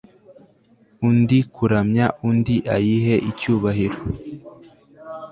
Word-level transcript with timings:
Undi 1.07 1.39
kuramya 1.53 2.05
undi 2.29 2.55
ayihe 2.75 3.15
icyubahiro 3.31 3.97